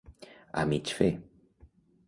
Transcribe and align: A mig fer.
A 0.51 0.63
mig 0.71 0.87
fer. 1.01 1.11